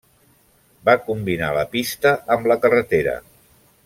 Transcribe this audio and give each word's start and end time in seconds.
Va 0.89 0.95
combinar 1.09 1.49
la 1.57 1.65
pista 1.77 2.13
amb 2.37 2.49
la 2.53 2.57
carretera. 2.65 3.15